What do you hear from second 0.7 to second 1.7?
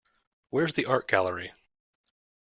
the art gallery?